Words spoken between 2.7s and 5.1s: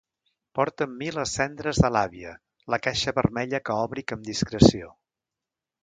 la caixa vermella que òbric amb discreció.